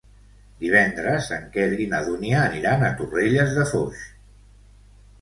Divendres 0.63 1.27
en 1.37 1.45
Quer 1.57 1.67
i 1.85 1.87
na 1.93 2.01
Dúnia 2.09 2.41
aniran 2.49 2.89
a 2.89 2.93
Torrelles 3.03 3.57
de 3.61 3.71
Foix. 3.77 4.05